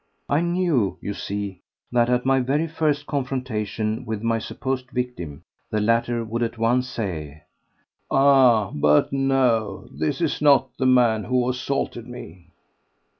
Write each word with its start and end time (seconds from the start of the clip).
I 0.27 0.41
knew, 0.41 0.97
you 0.99 1.13
see, 1.13 1.61
that 1.91 2.09
at 2.09 2.25
my 2.25 2.39
very 2.39 2.65
first 2.67 3.05
confrontation 3.05 4.03
with 4.03 4.23
my 4.23 4.39
supposed 4.39 4.89
victim 4.89 5.43
the 5.69 5.79
latter 5.79 6.23
would 6.25 6.41
at 6.41 6.57
once 6.57 6.87
say: 6.89 7.43
"Ah! 8.09 8.71
but 8.73 9.13
no! 9.13 9.87
This 9.91 10.19
is 10.19 10.41
not 10.41 10.69
the 10.79 10.87
man 10.87 11.25
who 11.25 11.47
assaulted 11.47 12.07
me." 12.07 12.47